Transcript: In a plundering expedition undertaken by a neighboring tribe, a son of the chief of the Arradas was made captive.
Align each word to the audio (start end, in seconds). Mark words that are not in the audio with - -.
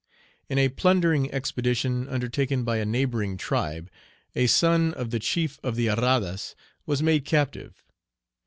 In 0.49 0.57
a 0.57 0.69
plundering 0.69 1.31
expedition 1.31 2.09
undertaken 2.09 2.63
by 2.63 2.77
a 2.77 2.85
neighboring 2.85 3.37
tribe, 3.37 3.87
a 4.35 4.47
son 4.47 4.95
of 4.95 5.11
the 5.11 5.19
chief 5.19 5.59
of 5.61 5.75
the 5.75 5.89
Arradas 5.89 6.55
was 6.87 7.03
made 7.03 7.23
captive. 7.23 7.85